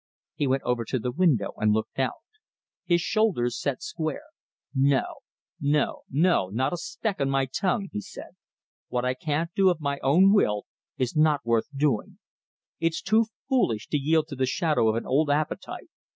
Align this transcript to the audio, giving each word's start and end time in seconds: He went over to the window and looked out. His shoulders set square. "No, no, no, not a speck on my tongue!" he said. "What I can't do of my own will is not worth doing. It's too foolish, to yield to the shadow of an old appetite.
He 0.33 0.47
went 0.47 0.63
over 0.63 0.83
to 0.85 0.97
the 0.97 1.11
window 1.11 1.51
and 1.57 1.73
looked 1.73 1.99
out. 1.99 2.23
His 2.85 3.01
shoulders 3.01 3.61
set 3.61 3.83
square. 3.83 4.23
"No, 4.73 5.05
no, 5.59 6.05
no, 6.09 6.49
not 6.49 6.73
a 6.73 6.77
speck 6.77 7.21
on 7.21 7.29
my 7.29 7.45
tongue!" 7.45 7.89
he 7.91 8.01
said. 8.01 8.29
"What 8.87 9.05
I 9.05 9.13
can't 9.13 9.51
do 9.53 9.69
of 9.69 9.79
my 9.79 9.99
own 10.01 10.33
will 10.33 10.65
is 10.97 11.15
not 11.15 11.45
worth 11.45 11.69
doing. 11.77 12.17
It's 12.79 12.99
too 13.03 13.27
foolish, 13.47 13.89
to 13.89 13.97
yield 13.99 14.27
to 14.29 14.35
the 14.35 14.47
shadow 14.47 14.89
of 14.89 14.95
an 14.95 15.05
old 15.05 15.29
appetite. 15.29 15.89